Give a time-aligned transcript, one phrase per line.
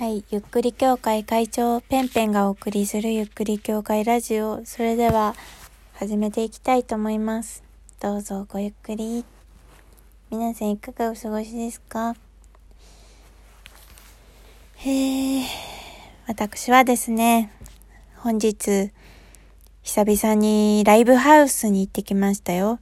[0.00, 0.24] はい。
[0.30, 4.64] ゆっくり協会会長ペンペンがお送りするゆっくり協会ラジオ。
[4.64, 5.34] それでは
[5.92, 7.62] 始めていきたいと思います。
[8.00, 9.26] どうぞごゆっくり。
[10.30, 12.16] 皆さんいかがお過ごしですか？
[14.76, 15.44] へえ。
[16.26, 17.52] 私はですね、
[18.16, 18.92] 本日、
[19.82, 22.80] 久々にライブハウスに行ってきましたよ。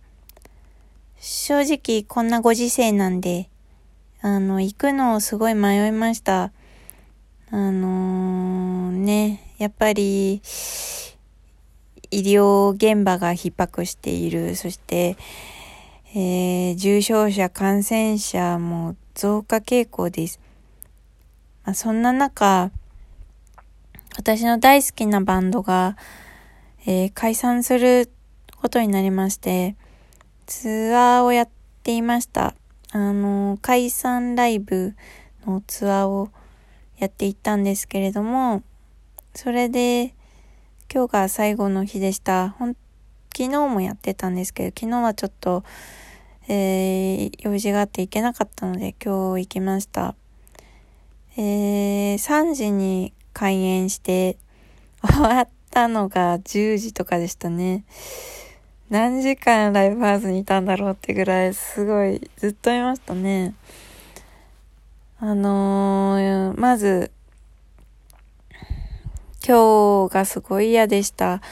[1.19, 3.51] 正直こんなご時世なんで、
[4.21, 6.53] あの、行くのをすごい迷いました。
[7.51, 10.43] あのー、ね、やっぱり、
[12.11, 14.55] 医療現場が逼迫している。
[14.55, 15.17] そして、
[16.15, 20.41] えー、重症者、感染者も増加傾向です。
[21.65, 22.71] まあ、そんな中、
[24.17, 25.97] 私の大好きなバンドが、
[26.87, 28.11] えー、解散する
[28.57, 29.75] ことになりまして、
[30.45, 31.49] ツアーをやっ
[31.83, 32.55] ていました。
[32.91, 34.95] あの、解散ライブ
[35.47, 36.31] のツアーを
[36.99, 38.63] やっていったんですけれども、
[39.35, 40.15] それで
[40.93, 42.57] 今日が最後の日でした。
[42.59, 42.77] 昨
[43.49, 45.63] 日もやってたんですけど、昨日はちょっと、
[46.49, 50.17] えー、用事があって行けなかったので今日行きました。
[51.37, 54.37] えー、3時に開演して
[55.07, 57.85] 終わったのが10時とかでしたね。
[58.91, 63.55] 何時間ライブハウスにいたんだろうってぐらいすごいずっといましたね。
[65.21, 67.11] あのー、まず、
[69.45, 71.43] 今日がすごい嫌でした。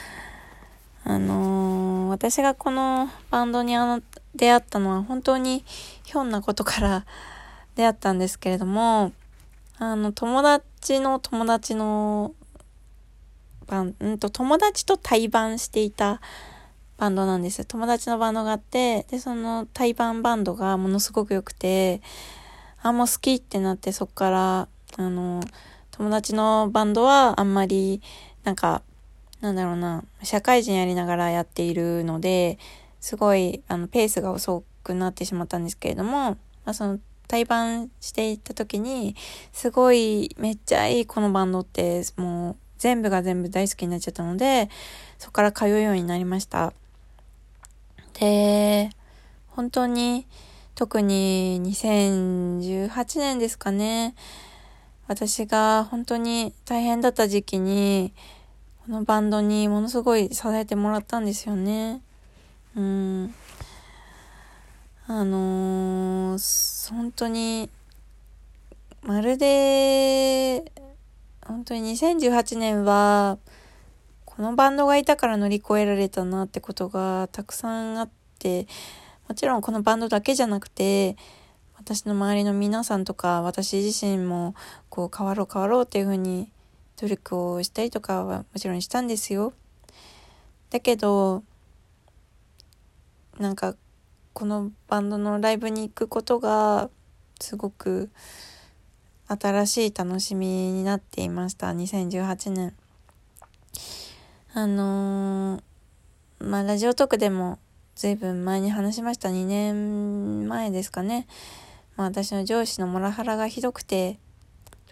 [1.02, 4.02] あのー、私がこのバンドにあの
[4.36, 5.64] 出会ったのは本当に
[6.04, 7.06] ひょんなことから
[7.74, 9.10] 出会ったんですけれども、
[9.78, 12.34] あの、友達の友達の
[13.66, 16.20] バン、んと、友達と対バンしていた
[16.98, 17.64] バンドなんです。
[17.64, 22.00] 友達のバンドがあって、で、その対バンバンドがものすごく良くて、
[22.82, 25.40] あ、もう好きってなって、そっから、あの、
[25.92, 28.02] 友達のバンドはあんまり、
[28.44, 28.82] なんか、
[29.40, 32.58] なんだろうな、社会人やりながらやっているので、
[33.00, 36.36] すごい、あの、ペースが遅くなってしまったんですけれども、ま
[36.66, 39.16] あ、その、対バンしていった時に、
[39.52, 44.68] すごい、めっちゃいいこのバンドって、もう、全部が全部大好きになっちゃったので、
[45.18, 46.72] そこから通うようになりました。
[48.18, 48.90] で、
[49.48, 50.26] 本当に、
[50.76, 54.14] 特に2018年ですかね。
[55.08, 58.12] 私が本当に大変だった時期に、
[58.84, 62.02] このバンドにものすごい支えてもらったんですよね。
[62.76, 63.34] うん。
[65.06, 67.70] あのー、本当に、
[69.00, 70.70] まるで、
[71.46, 73.38] 本当に2018年は、
[74.26, 78.66] このバンドがいたから乗り越えられたなってことがたくさんあって、
[79.28, 81.16] もちろんこのバンドだけじゃなくて、
[81.76, 84.54] 私の周りの皆さんとか、私自身も、
[84.88, 86.50] こう、変わろう変わろうっていうふうに
[86.96, 89.52] 努力をしたりとかはもちろんしたんですよ。
[90.70, 91.42] だけど、
[93.38, 93.76] なんか、
[94.32, 96.90] このバンドのライブに行くことが、
[97.40, 98.10] すごく
[99.28, 101.68] 新しい楽しみになっていました。
[101.68, 102.74] 2018年。
[104.54, 105.62] あのー、
[106.40, 107.58] まあ、ラジオトークでも
[107.96, 109.30] ずいぶん前に話しました。
[109.30, 111.26] 2年前ですかね。
[111.96, 114.18] まあ、私の上司のモラハラがひどくて、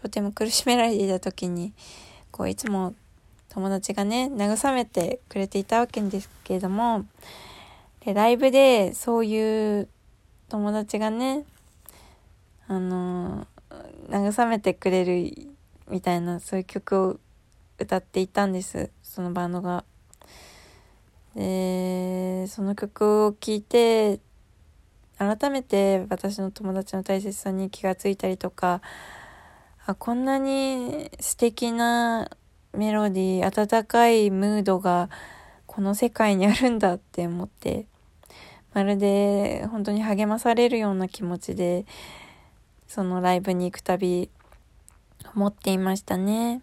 [0.01, 1.75] とても苦しめられていた時に、
[2.31, 2.95] こう、いつも
[3.51, 7.05] 友達がね、慰めてくれていたわけですけれども、
[8.07, 9.89] で、ライブでそういう
[10.49, 11.45] 友達がね、
[12.69, 13.47] あの、
[14.09, 15.31] 慰めてくれる
[15.91, 17.17] みたいな、そういう曲を
[17.79, 18.89] 歌っていたんです。
[19.03, 19.85] そのバンドが。
[21.35, 24.21] で、その曲を聴いて、
[25.19, 28.81] 改めて私の友達の大切さに気がついたりとか、
[29.87, 32.31] あ、こんなに素敵な
[32.73, 35.11] メロディー、温かいムードが
[35.67, 37.87] この世界にあるんだって思って、
[38.73, 41.87] まるで本当に励まされるような気持ちで、
[42.87, 44.31] そのライブに行くたび
[45.35, 46.63] 思っていましたね。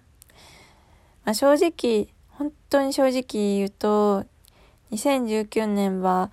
[1.25, 4.25] まあ、正直、本当に正直言うと、
[4.91, 6.31] 2019年は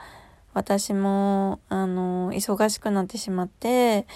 [0.53, 4.07] 私も、あの、忙しくなってしまって、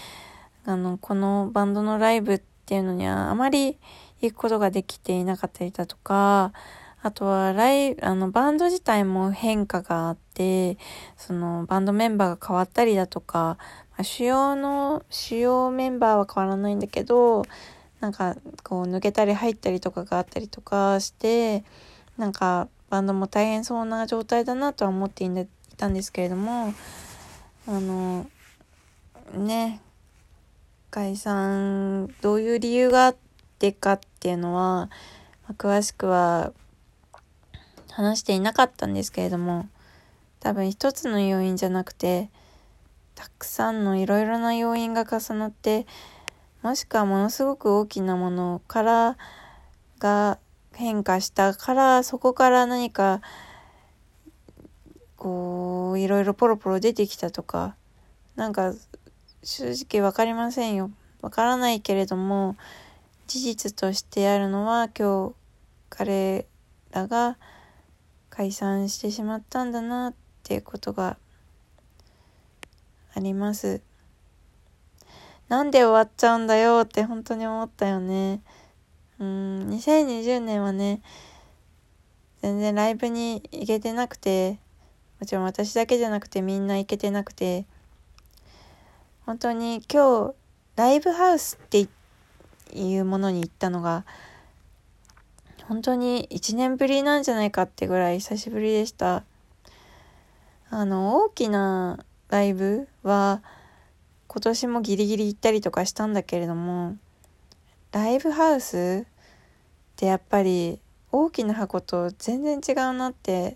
[0.65, 3.77] あの、このバンドのライブっていうのにはあまり
[4.21, 6.51] 行くことができていなかったりだとか、
[7.01, 10.77] あとはライあの、バンド自体も変化があって、
[11.17, 13.57] その、バンドメンバーが変わったりだとか、
[13.91, 17.43] まあ、主要の、主要メンバーは変わらないんだけど、
[17.99, 21.63] なんか、こう、抜けたり入ったりとかがあったりとかして、
[22.17, 25.29] なんか、バンドも大変そうな状態だなとは思ってい
[25.77, 26.73] たんですけれども、
[27.67, 28.27] あの、
[29.33, 29.81] ね、
[30.91, 33.15] 解散、どういう理由があっ
[33.63, 34.89] でかっていうのは、
[35.47, 36.51] ま、詳しくは
[37.91, 39.69] 話していなかったんですけれども
[40.41, 42.29] 多分一つの要因じゃなくて
[43.15, 45.87] たくさんのいろいろな要因が重なって
[46.61, 49.17] もしくはものすごく大きなものから
[49.99, 50.39] が
[50.75, 53.21] 変化したからそこから何か
[55.15, 57.75] こういろいろポロポロ出てきたとか
[58.35, 58.73] なんか
[59.43, 60.91] 正直分かりませんよ
[61.21, 62.57] 分からないけれども
[63.27, 65.35] 事実としてあるのは今日
[65.89, 66.45] 彼
[66.91, 67.37] らが
[68.29, 71.17] 解散してしまったんだなっていうことが
[73.15, 73.81] あります。
[75.49, 78.41] なんで終わっちゃうんだよって本当に思ったよね。
[79.23, 81.01] うん、2020年はね、
[82.41, 84.59] 全然ライブに行けてなくて、
[85.21, 87.65] もちろん私だけじゃなくてみんな行けてなくて、
[89.25, 90.33] 本当に今日、
[90.75, 91.87] ライブハウスって
[92.73, 94.03] いうものに行ったのが、
[95.69, 99.23] 本当に1年ぶりなんじゃないかってぐらい久しぶりでした。
[100.69, 103.41] あの、大きなライブは、
[104.27, 106.97] 今年もギリギリ行ったりとかしたんだけれども、
[107.93, 109.05] ライブハウス
[110.03, 110.81] ってやっぱり
[111.13, 113.55] 大きな箱と全然違うなって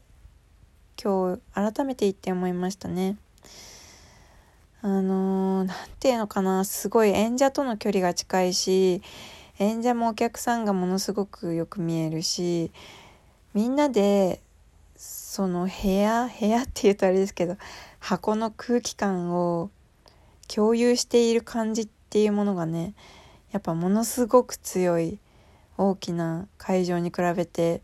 [1.01, 1.41] 今日
[1.73, 3.17] 改めて言って思いましたね。
[4.81, 9.01] あの何、て言うのかなすごい演者との距離が近いし
[9.59, 12.71] 演者もお客さんがものすごくよく見えるし
[13.53, 14.39] みんなで
[14.95, 17.57] その部屋部屋って言うとあれですけど
[17.99, 19.69] 箱の空気感を
[20.47, 22.93] 共有している感じっていうものがね
[23.51, 25.19] やっぱものすごく強い
[25.77, 27.81] 大きな会場に比べて。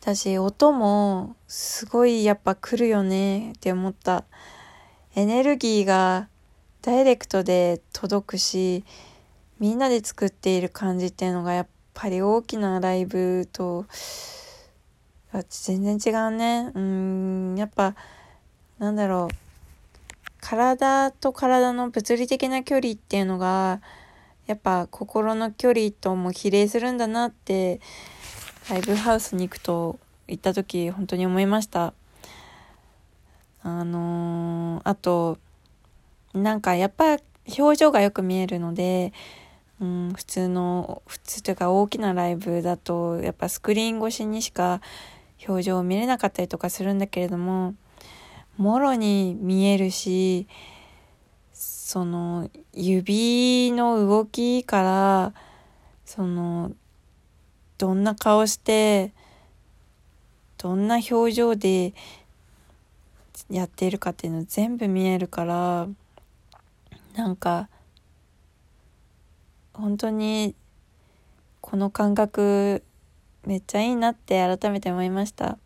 [0.00, 4.24] 私音もすごいやっぱ来るよねって思った。
[5.16, 6.28] エネルギーが
[6.82, 8.84] ダイレクトで届くし
[9.58, 13.86] みんなで作っている感じっていうのがやっぱり大きなライブと
[15.48, 16.70] 全然違うね。
[16.74, 17.94] うんやっぱ
[18.78, 19.34] なんだろう。
[20.42, 23.80] 体と体の物理的な距離っていうのが
[24.46, 27.80] やっぱ心の距離とも比例するんだなって
[28.70, 29.98] ライブハウスに行くと
[30.28, 31.94] 行った時本当に思いました。
[33.62, 35.38] あのー、あと
[36.34, 37.16] なんかやっぱ
[37.58, 39.12] 表情がよく見えるので
[39.80, 44.80] うん、普通の普通というか大きなライブだとやっぱスクリーン越しにしか
[45.46, 47.74] 表情を見れなかったりとかするんだけれども
[48.56, 50.46] もろに見えるし
[51.94, 55.32] その指の動きから
[56.04, 56.72] その
[57.78, 59.12] どんな顔して
[60.58, 61.94] どんな表情で
[63.48, 65.86] やっているかっていうの全部見えるから
[67.14, 67.68] なんか
[69.72, 70.56] 本当に
[71.60, 72.82] この感覚
[73.46, 75.58] めっちゃいいなって改めて思いました。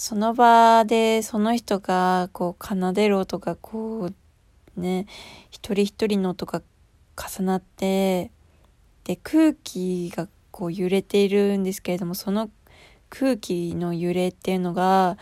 [0.00, 4.12] その場でその人がこう奏でる音がこ
[4.76, 5.06] うね
[5.50, 6.62] 一人一人の音が
[7.16, 8.30] 重なって
[9.02, 12.48] で空気がこう揺れているんですけれどもその
[13.10, 15.18] 空気の揺れっていうのが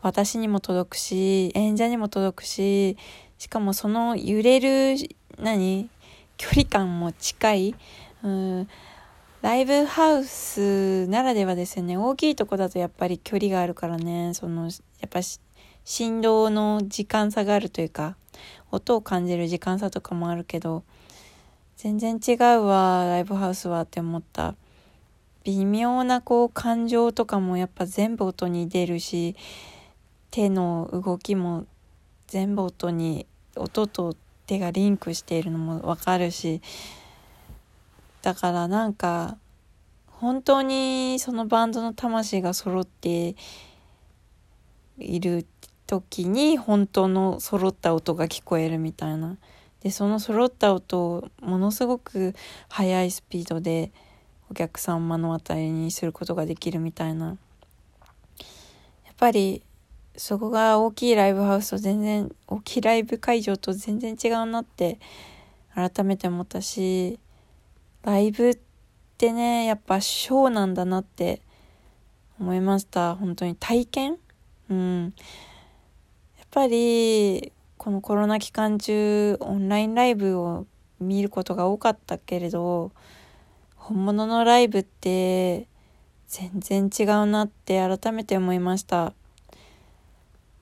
[0.00, 2.96] 私にも届くし演者にも届くし
[3.36, 4.96] しかもその揺れる
[5.38, 5.90] 何？
[6.38, 7.74] 距離感も近い、
[8.22, 8.68] うん、
[9.44, 14.70] ライブハウスならではですね大きいとこだとやっぱり距離があるからねそのや
[15.04, 15.20] っぱ
[15.84, 18.16] 振動の時間差があるというか
[18.70, 20.82] 音を感じる時間差とかもあるけど
[21.76, 24.54] 全然違うわライブハウスはって思った。
[25.44, 29.36] 微妙なこう感情とかもやっぱ全部音に出るし
[30.30, 31.66] 手の動きも
[32.28, 36.62] 全部音に音と手がリンクしているのもわかるし
[38.24, 39.36] だからなんか
[40.06, 43.36] 本当にそのバンドの魂が揃って
[44.98, 45.46] いる
[45.86, 49.36] 時に本当の揃った音が聞こえるみたいな。
[49.82, 52.34] でその揃った音をものすごく
[52.70, 53.92] 速いスピードで
[54.50, 57.26] お客さん目の当たりにすることができるみたいな。
[57.26, 57.36] やっ
[59.18, 59.62] ぱり
[60.16, 64.98] そこが大きいライブハウスと全然大きいライブ会場と全然違うなって
[65.74, 67.18] 改めて思ったし
[68.04, 68.58] ライブっ
[69.18, 71.40] てねやっぱショーなんだなって
[72.38, 74.16] 思いました本当に体験
[74.70, 75.14] うん
[76.38, 80.66] やっぱりこのコロナ期間中オンラインライブを
[81.00, 82.92] 見ることが多かったけれど
[83.74, 85.66] 本物のライブって
[86.28, 89.12] 全然違うなって改めて思いました。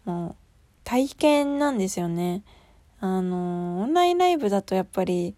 [0.05, 0.35] もう
[0.85, 2.43] 体験なんですよね。
[3.01, 5.35] あのオンラインライブだとやっぱり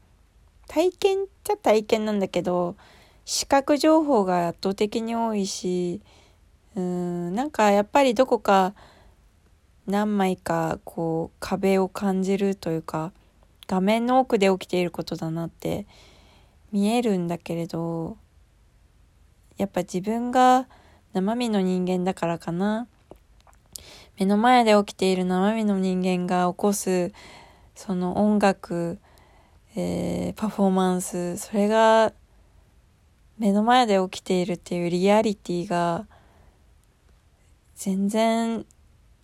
[0.69, 2.77] 体験っちゃ体験なんだけど
[3.25, 6.03] 視覚情報が圧倒的に多いし
[6.77, 8.75] うーんなんかやっぱりどこか
[9.87, 13.13] 何枚かこう壁を感じるというか
[13.67, 15.87] 画面の奥で起きていることだなって
[16.73, 18.17] 見えるんだけれど
[19.57, 20.67] やっぱ自分が
[21.13, 22.89] 生身の人間だからかな。
[24.19, 27.13] 目の前で起きている生身の人間が起こす
[27.75, 28.99] その音楽、
[29.77, 32.13] えー、パフォーマンスそれが
[33.39, 36.07] 目の前で起きているっていうリアリティが
[37.75, 38.65] 全然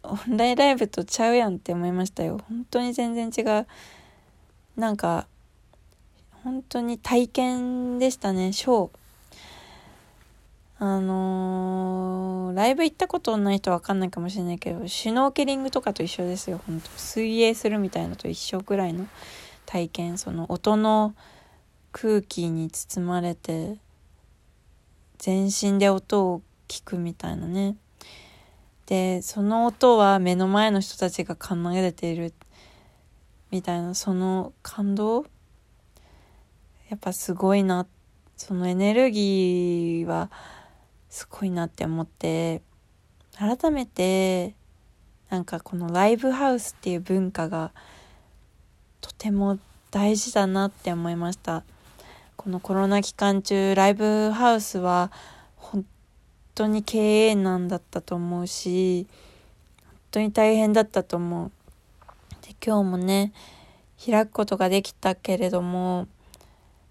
[0.03, 2.41] オンラインライブとちゃうやんって思いましたよ。
[2.49, 3.67] 本当に全然違う。
[4.77, 5.27] なんか
[6.43, 8.91] 本当に体験でしたねショー。
[10.83, 16.61] あのー、ライブ行ったことない人は分かんないかもしれないけどシュノーケリングとかと一緒ですよ。
[16.67, 19.07] 本当水泳するみたいなと一緒くらいの。
[19.71, 21.15] 体験その音の
[21.93, 23.77] 空気に包まれて
[25.19, 27.77] 全身で音を聞くみたいなね。
[28.87, 32.35] でその音は目の前の人たちが奏でている
[33.53, 35.23] みたいなその感動
[36.89, 37.87] やっぱすごいな
[38.37, 40.33] そのエネルギーは
[41.09, 42.63] すごいなって思って
[43.37, 44.57] 改めて
[45.29, 47.71] なんかこのライブハウスっていう文化が
[49.01, 49.59] とても
[49.91, 51.65] 大事だなって思いました。
[52.37, 55.11] このコロナ期間中ライブハウスは
[55.57, 55.85] 本
[56.55, 59.07] 当に経営難だったと思うし
[59.85, 61.51] 本当に大変だったと思う。
[62.43, 63.33] で今日もね
[64.05, 66.09] 開くことができたけれども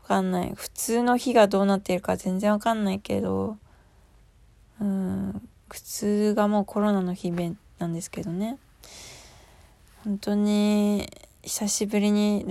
[0.03, 0.53] わかんない。
[0.55, 3.57] 普通の日がどうなっているか全然わかんないけど
[4.79, 8.57] うん苦痛がもうコロナの日なんですけどね。
[10.03, 12.43] 本当に久しぶりに